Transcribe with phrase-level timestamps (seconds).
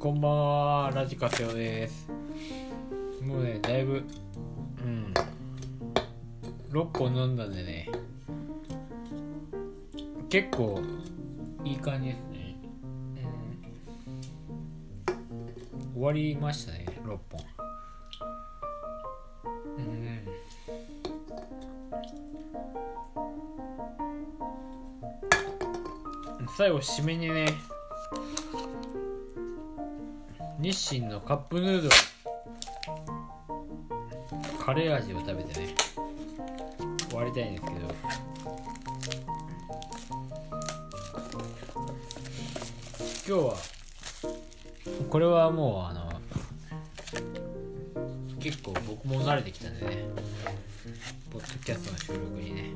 [0.00, 2.08] こんばんはラジカセオです。
[3.22, 4.02] もうねだいぶ
[4.82, 5.12] うん。
[6.70, 7.86] 6本飲んだんでね。
[10.30, 10.80] 結構
[11.66, 12.56] いい感じですね、
[15.08, 17.44] うん、終わりましたね6本。
[26.38, 26.48] うん。
[26.56, 27.52] 最後締めにね
[30.60, 31.94] 日清のカップヌードル。
[34.62, 35.74] カレー味を食べてね。
[37.08, 37.76] 終わりたいんですけど。
[43.26, 43.56] 今日は
[45.08, 46.10] これはもうあの
[48.38, 50.04] 結構僕も慣れてきたんでね。
[51.32, 52.74] ポッドキャストの収録にね。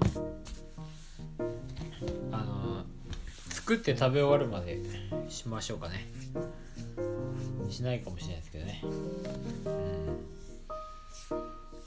[2.33, 2.83] あの
[3.51, 4.81] 作って食べ終わるまで
[5.29, 6.07] しましょうかね。
[7.75, 8.87] しないかもしれないですけどね、う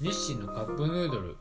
[0.04, 1.38] ん、日清のカップヌードル。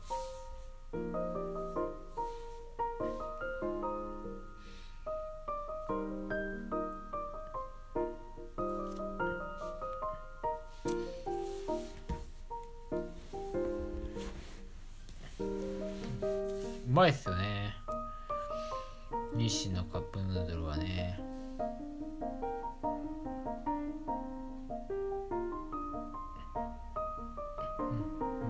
[16.87, 17.75] うまいっすよね。
[19.35, 21.26] 日清のカップヌードルはね。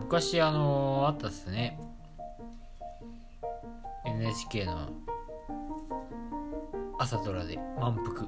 [0.09, 1.77] 昔あのあったっすね。
[4.05, 4.88] NHK の
[6.97, 8.22] 朝ドラで満腹。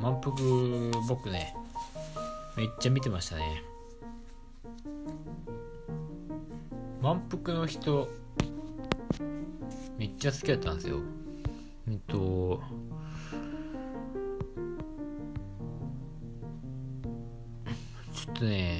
[0.00, 0.32] 満腹
[1.08, 1.56] 僕ね
[2.56, 3.64] めっちゃ見てましたね。
[7.02, 8.08] 満腹の人
[9.98, 11.00] めっちゃ好きだったんですよ。
[11.90, 12.62] えっと
[18.14, 18.73] ちょっとね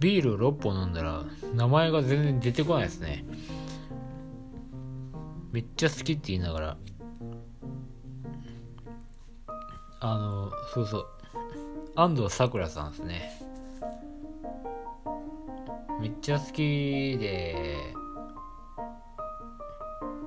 [0.00, 1.24] ビール6本飲んだら
[1.54, 3.24] 名前が全然出てこないですね。
[5.52, 6.76] めっちゃ好きって言いながら。
[10.00, 11.06] あのそうそう。
[11.94, 13.42] 安藤サクラさんですね。
[16.00, 17.92] めっちゃ好きで。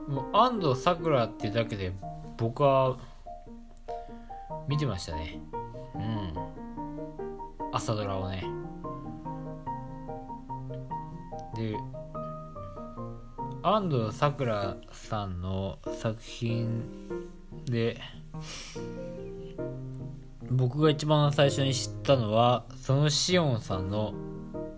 [0.08, 1.92] もう安藤サクラってだけで
[2.38, 2.98] 僕は
[4.68, 5.40] 見てましたね。
[5.96, 6.34] うん。
[7.72, 8.63] 朝ドラをね。
[11.56, 11.78] で
[13.62, 16.84] 安藤サクラさんの作品
[17.66, 18.00] で
[20.50, 24.14] 僕が一番最初に知ったのはそのシオンさんの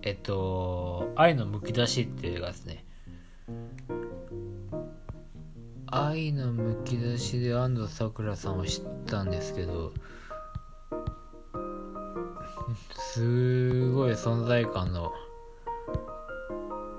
[0.01, 2.85] えっと「愛のむき出し」っていう映画ですね。
[5.87, 9.93] 愛のむき出しで安藤サクラさんを知ったんですけど
[13.13, 15.13] すごい存在感の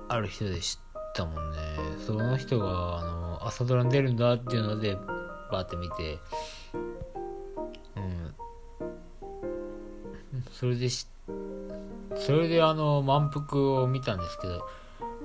[0.08, 1.58] ある人で知ったもんね。
[2.06, 4.96] その人があの朝ドラに出るんだっていうので
[5.50, 6.18] バーって見て。
[7.96, 8.34] うん。
[10.52, 11.06] それでし
[12.16, 14.66] それであの満腹を見たんですけど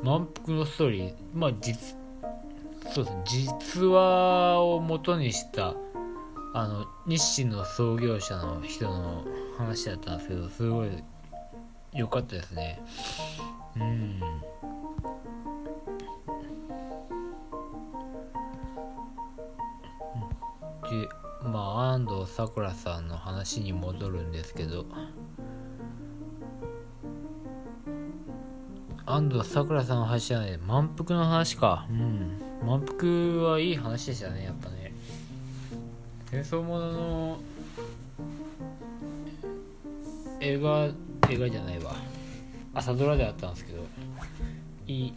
[0.03, 1.95] 満腹のストーリーまあ実
[2.93, 3.23] そうですね。
[3.25, 5.75] 実話を元にした
[6.53, 9.23] あの日清の創業者の人の
[9.57, 10.89] 話だったんですけどすごい
[11.93, 12.81] 良かったですね。
[20.91, 21.07] で
[21.43, 24.85] まあ安藤サクラさんの話に戻るんですけど
[29.05, 31.85] 安藤サクラさんの話じゃない満腹の話か。
[31.89, 32.39] うん。
[32.65, 34.93] 満腹はいい話でしたねやっぱね。
[36.29, 37.39] 戦争ものの
[40.39, 40.89] 映画
[41.29, 41.95] 映画じゃないわ。
[42.73, 43.85] 朝ドラであったんですけど
[44.87, 45.13] いい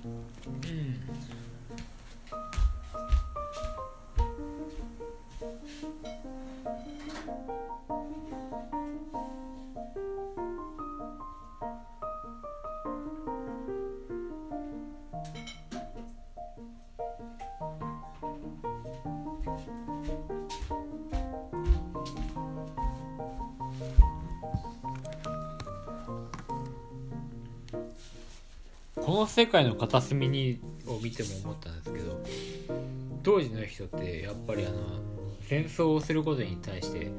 [29.05, 32.25] この世界の片隅にを見ても思ったんですけど
[33.23, 34.77] 当時の人ってやっぱりあの
[35.43, 37.11] 戦争をすることに対して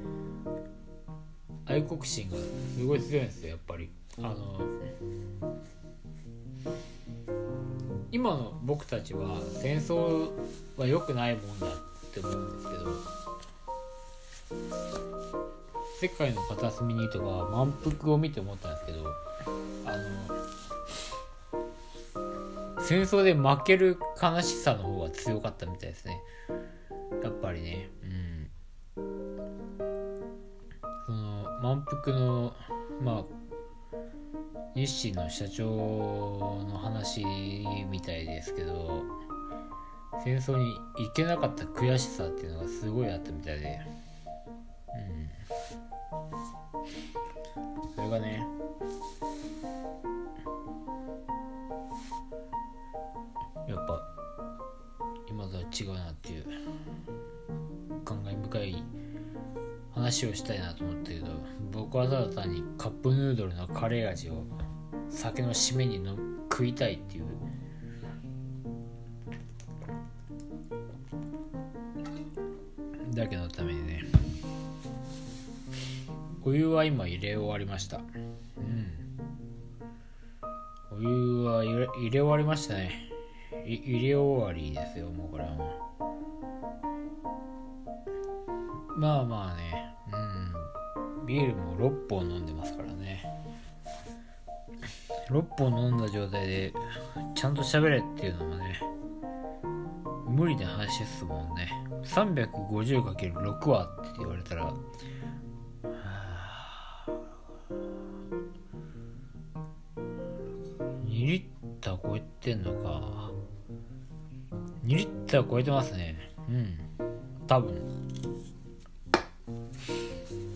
[1.68, 3.90] 愛国心がすごい強いんですよやっぱり。
[4.18, 4.62] あの
[8.12, 10.32] 今の僕たちは戦争
[10.78, 11.70] は良くないもんだっ
[12.14, 12.86] て思うんですけど
[16.00, 18.75] 世界の片隅にとか満腹を見て思ったん
[22.88, 26.22] 戦争で負ける悲しさの方が強かったみたいですね。
[27.24, 27.90] やっぱりね。
[28.04, 28.48] うん。
[31.08, 32.54] その満腹の
[33.02, 33.24] まあ
[34.76, 37.26] 日清の社長の話
[37.90, 39.04] みたいですけど
[40.24, 43.80] 戦争に行けなかった悔しさっていうのがすごいあったみたいで。
[47.58, 47.96] うん。
[47.96, 48.46] それがね
[55.78, 56.46] 違うなっていう
[58.06, 58.84] 感慨深い
[59.94, 61.28] 話をしたいなと思ったけど
[61.72, 64.46] 僕はただ単にカップヌードルのカレー味を
[65.10, 66.16] 酒の締めにの
[66.52, 67.26] 食いたいっていう。
[73.14, 74.04] だけのためにね。
[76.44, 77.98] お湯は今入れ終わりました。
[77.98, 78.02] う
[78.62, 78.92] ん。
[80.92, 83.15] お湯は入れ入れ終わりましたね。
[83.66, 85.50] 入れ終わりですよもうこれは
[88.98, 89.94] まあまあね。
[91.18, 91.26] うん。
[91.26, 93.26] ビールも6本飲んでますからね。
[95.30, 96.74] 6本飲んだ状態で
[97.34, 98.80] ちゃんと喋れっていうのもね
[100.28, 101.68] 無理な話ですもんね。
[102.04, 104.72] 350×6 はって言われたら
[111.06, 111.44] 2リッ
[111.82, 113.25] ター超えてんのか。
[114.86, 116.16] 2リッター超えてますね。
[116.48, 116.78] うん。
[117.48, 118.06] 多分。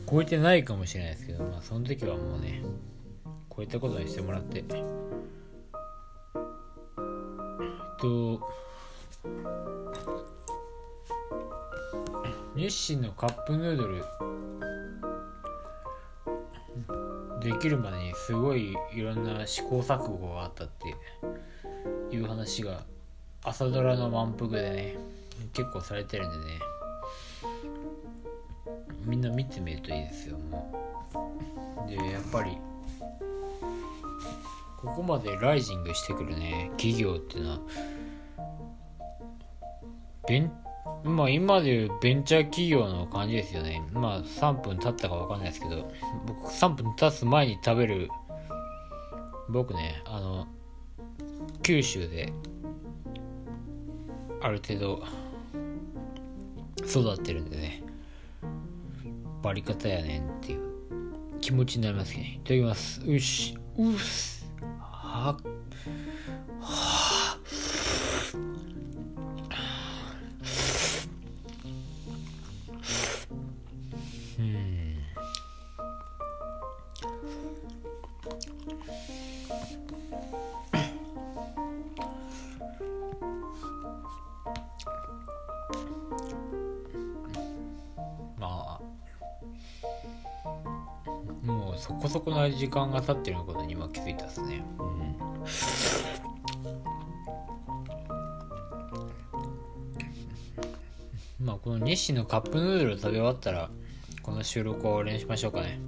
[0.10, 2.64] 超えてないかもしれないですけどまあその時はもうね
[3.56, 4.60] 超えたことにしてもらって。
[4.60, 4.66] えっ
[8.00, 8.40] と
[12.56, 14.04] 日清のカップヌードル
[17.42, 22.84] できるまでにすごいいろんな試行錯誤があったっていう話が
[23.44, 24.98] 朝ドラの満腹でね
[25.54, 26.60] 結構されてるんでね
[29.06, 30.74] みんな見てみるといいですよも
[31.88, 32.58] うでやっぱり
[34.78, 37.60] ここまでライジングしてくるね企業っていうのは
[40.28, 40.52] ベン
[41.04, 43.82] まあ今でいうベンチャー企業の感じですよね。
[43.94, 45.92] まあ3分経ったかわかんないですけど、
[46.26, 48.10] 僕3分経つ前に食べる、
[49.50, 50.48] 僕ね、あの、
[51.64, 52.34] 九州で、
[54.42, 55.04] ある程度、
[56.86, 57.84] 育ってるんでね、
[59.42, 62.36] バリ方やねんっていう気持ちになりますね。
[62.38, 63.02] いただきます。
[63.06, 64.50] うし、うっす。
[64.80, 65.49] はっ
[92.10, 94.64] こそこの時間が経ってることに今気づいたですね。
[101.40, 103.70] うん、まあこの日清のカップヌードル食べ終わったら
[104.24, 105.80] この収録を終わりにしましょうかね。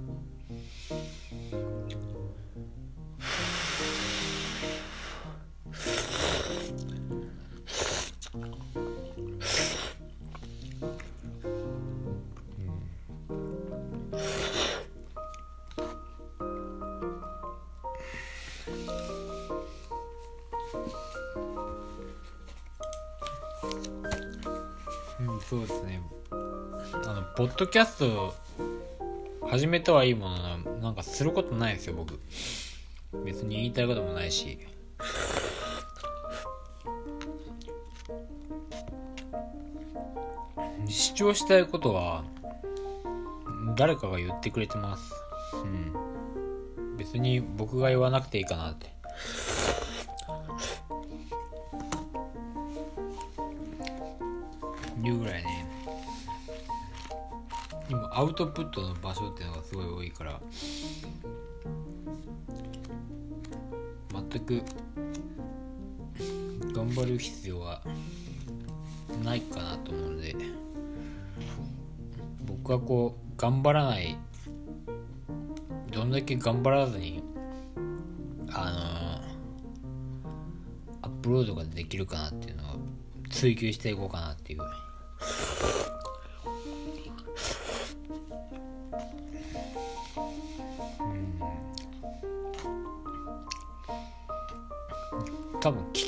[27.52, 28.34] ッドキャスト
[29.46, 32.18] 始めたはいいものの、なんかすることないですよ、僕。
[33.26, 34.58] 別に言いたいこともないし。
[40.88, 42.24] 主張したいことは、
[43.76, 45.12] 誰かが言ってくれてます。
[45.62, 46.96] うん。
[46.96, 48.90] 別に僕が言わなくていいかなって。
[55.04, 55.51] いうぐらいね
[58.14, 60.40] アウトプットの場所っていうのがすごい多いから
[64.30, 64.62] 全く
[66.74, 67.80] 頑張る必要は
[69.24, 70.36] ないかなと思うので
[72.44, 74.18] 僕はこう頑張らない
[75.90, 77.22] どんだけ頑張らずに
[78.52, 79.22] あ
[81.00, 82.76] のアップロードができるかなっていうのを
[83.30, 84.60] 追求していこうかなっていう。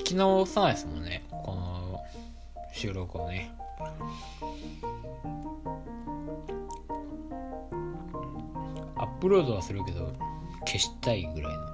[0.05, 1.25] 聞き直さないですもんね。
[1.31, 2.05] この
[2.75, 3.51] 収録をね。
[8.97, 10.13] アップロードはするけど
[10.67, 11.74] 消したいぐらいの。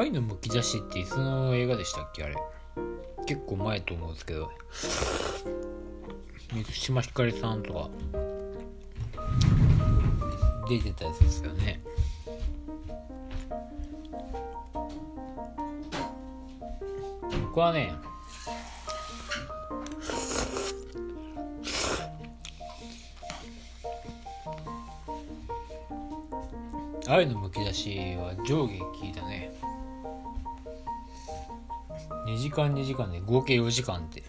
[0.00, 2.24] 愛のむき出しっていつの映画でしたっけ？
[2.24, 2.34] あれ。
[3.26, 4.50] 結構前と思うんですけど。
[6.54, 7.90] 満島ひかりさんとか。
[10.70, 11.82] 出てたやつですよね。
[17.42, 17.92] 僕はね
[27.06, 28.78] 愛のむき出しは上下
[32.30, 34.22] 2時間2時間で合計4時間って。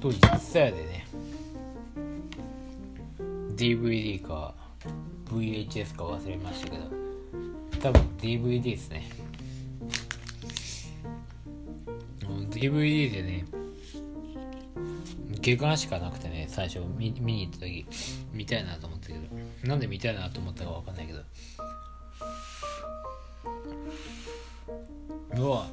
[0.00, 1.06] 当時ツタヤでね。
[3.54, 4.54] DVD か
[5.26, 6.84] VHS か忘れましたけど。
[7.80, 9.10] 多分 DVD ですね。
[12.50, 13.44] DVD でね
[15.40, 17.86] 下巻しかなくてね最初見見に行った時
[18.32, 19.20] 見たいなと思ったけど。
[19.64, 21.20] なんで見たいなと思ったか分かんないけど。
[25.36, 25.66] うわ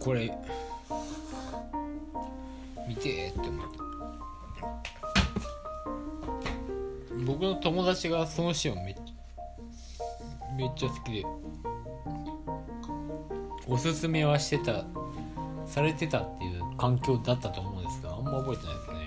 [0.00, 0.32] これ
[2.88, 3.78] 見てって思って
[7.24, 8.94] 僕の友達がそのシーンをめ
[10.56, 11.24] めっちゃ好きで
[13.68, 14.84] おすすめはしてた
[15.66, 19.06] されてたっていう環境だったと思うんですがあんま覚えてないですね。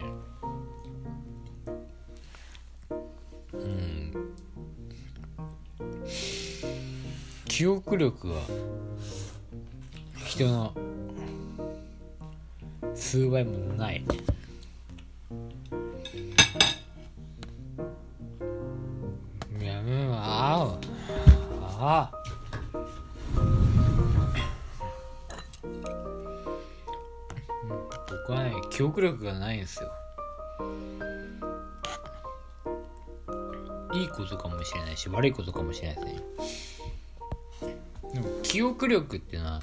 [3.53, 4.36] うん。
[7.46, 8.36] 記憶力が
[10.39, 10.74] 人の
[12.96, 14.01] 数倍もない。
[19.62, 20.77] やうんあ
[21.62, 22.12] ああ
[28.10, 29.91] 僕はね記憶力がないんですよ。
[33.93, 36.68] いいことかもしれないし悪いことかもしれないですね。
[38.13, 39.61] でも記憶力っていうのは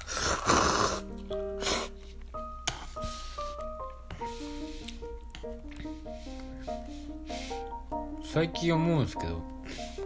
[8.23, 9.41] 最近思うんですけど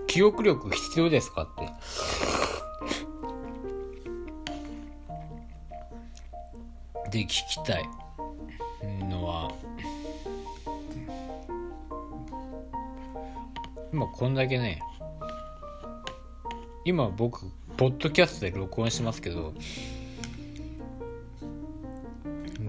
[0.08, 1.70] 記憶力必要ですかって。
[7.12, 7.84] で聞きたい
[9.10, 9.52] のは
[13.92, 14.82] 今こんだけね
[16.86, 17.52] 今僕
[17.82, 19.56] ポッドキャストで録音しますけど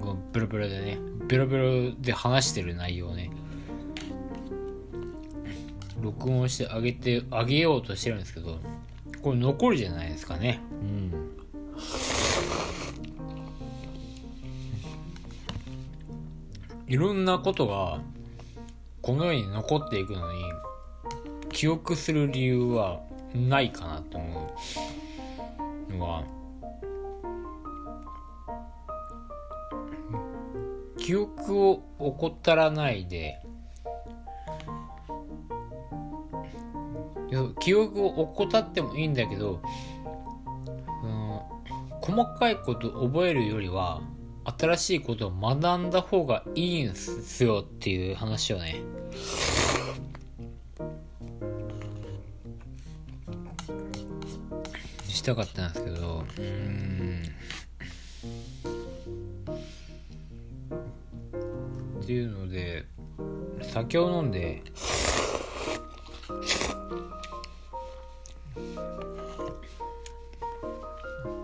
[0.01, 3.29] こうベロベロでねベロベロで話してる内容ね
[6.01, 8.59] 録音してあげてあげようとしてるんですけど
[9.21, 10.61] これ残るじゃないですかね。
[10.81, 11.13] うん。
[16.87, 18.01] いろんなことが
[19.03, 20.43] この世に残っていくのに
[21.51, 23.03] 記憶する理由は
[23.35, 24.92] ないかなと思う。
[25.93, 26.25] のは
[30.97, 33.39] 記憶を怠らないで。
[37.61, 39.63] 記憶を怠ってもいいんだけど、
[41.03, 41.41] うん、
[42.01, 44.03] 細かいこと覚えるよりは
[44.59, 48.83] 新しいことを学んだ方がいいんすよっていう話をね。
[55.23, 57.23] したかったんですけどうん。
[62.03, 62.85] っていうので
[63.63, 64.65] 酒を飲んで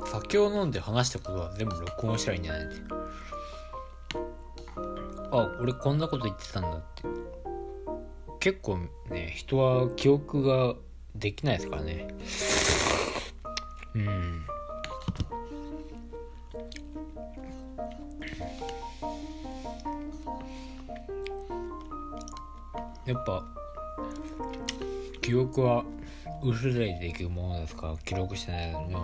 [0.07, 2.83] 酒を飲んで話したことは全部録音したらいいんじゃないって。
[5.31, 7.05] あ俺こんなこと言ってたんだって。
[8.41, 10.75] 結構ね人は記憶が
[11.15, 12.09] できないですからね。
[13.95, 14.45] うん。
[23.07, 23.43] やっぱ
[25.23, 25.85] 記憶は
[26.43, 27.89] 薄れていくものですか？
[27.89, 28.97] ら記録してないのに。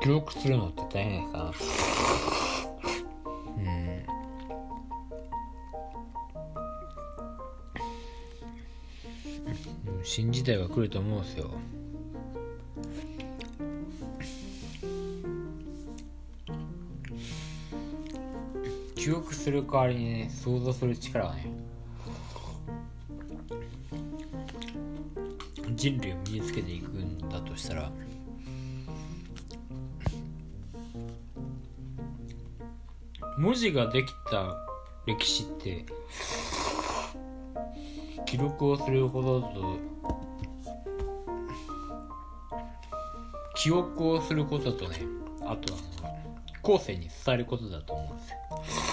[0.00, 1.38] 記録するのって大変ですか？
[1.38, 1.50] ら
[3.58, 4.06] うん。
[10.04, 11.50] 新時代が来ると思うんですよ。
[19.06, 21.46] 記憶する代わりにね想像する力がね
[25.76, 27.92] 人類を身につけていくんだとしたら
[33.38, 34.56] 文字ができた
[35.06, 35.86] 歴史って
[38.26, 39.78] 記録をするほどと
[43.54, 44.98] 記憶をすることとね
[45.42, 45.78] あとは
[46.60, 48.85] 後世に伝えることだと思うんですよ。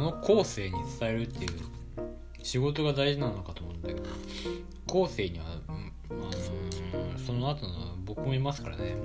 [0.00, 1.50] の後世に伝えるっていう
[2.42, 4.02] 仕事が大事なのかと思うんだけど
[4.86, 6.50] 後世には、あのー
[7.26, 8.96] その後の僕もいますからね、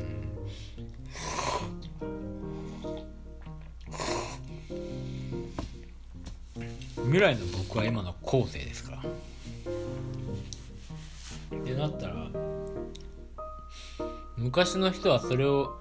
[6.58, 7.04] うん。
[7.04, 9.02] 未来の僕は今の後世ですから。
[11.60, 12.16] ってなったら
[14.38, 15.78] 昔の人はそれを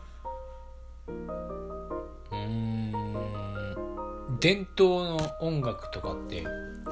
[4.45, 6.45] 伝統の音楽とかって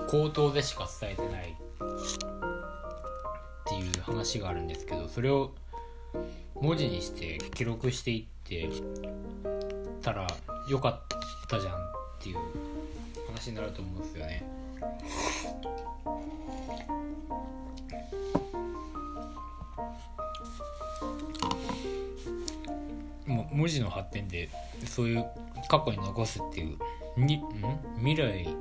[0.09, 1.55] 口頭でしか伝えてないっ
[3.69, 5.53] ていう話があるんですけどそれを
[6.55, 8.71] 文字にして記録していって
[10.01, 10.27] たら
[10.67, 11.01] よかっ
[11.47, 11.79] たじゃんっ
[12.23, 12.37] ていう
[13.27, 14.43] 話になると思うんですよね。
[23.27, 24.49] もう文字の発展で
[24.87, 25.27] そういう
[25.69, 26.79] 過去に残すっていう
[27.17, 27.43] にん？
[27.99, 28.57] 未来に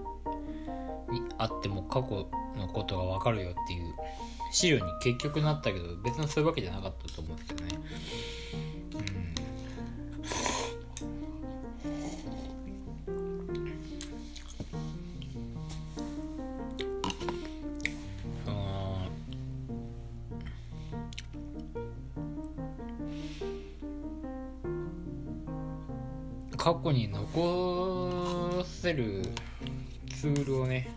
[1.37, 3.93] あっても過去のことが分かるよっていう
[4.51, 7.79] 資料に結局なったけど別にそういうわけじゃなかったと思うんですけどね。
[8.95, 9.33] うん。
[18.45, 18.57] その
[26.57, 27.80] 過去に残
[28.91, 29.21] せる
[30.19, 30.89] ツールをね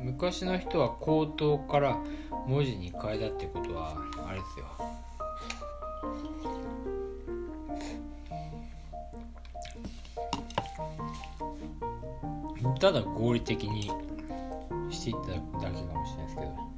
[0.00, 1.98] 昔の人は口頭から
[2.46, 3.96] 文字に変えたってことは
[4.28, 4.66] あれですよ。
[12.80, 13.90] ただ合理的に
[14.90, 16.73] していっただけかもしれないですけど。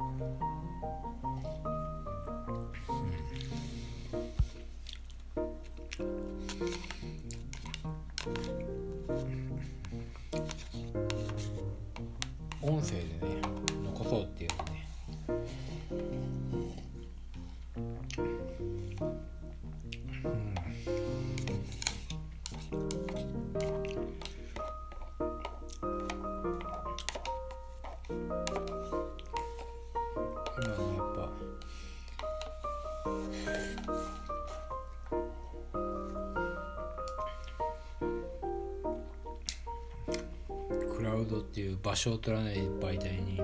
[41.46, 43.40] っていう場所を取らない媒体に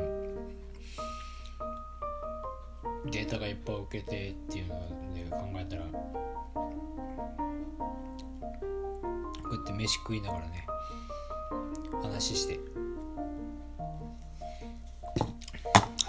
[3.07, 4.75] データがいっぱい受けてっていうの
[5.15, 5.89] で考えたらこ
[9.51, 10.67] うやって飯食いながらね
[12.03, 12.59] 話して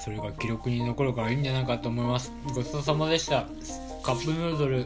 [0.04, 2.30] それが記録に残るからいいんじゃないかと思います。
[2.54, 3.46] ごちそうさまでした。
[4.04, 4.86] カップヌードルえっ、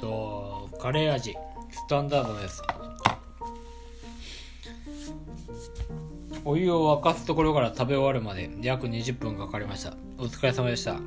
[0.00, 1.32] とカレー味
[1.72, 2.62] スタンダードです。
[6.50, 9.92] お湯を沸かすところから食べ終わるまで約20分かかりました。
[10.16, 10.92] お疲れ様でした。
[10.92, 10.98] えっ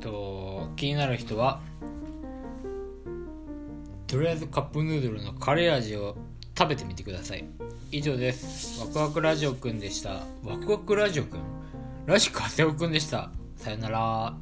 [0.00, 1.60] と気になる人は
[4.06, 6.16] とりあえずカップヌードルのカレー味を
[6.56, 7.44] 食べてみてください。
[7.92, 8.80] 以上です。
[8.80, 10.22] ワクワクラジオくんでした。
[10.42, 11.40] ワクワクラジオくん？
[12.06, 13.30] ラジカセオくんでした。
[13.56, 14.34] さよなら。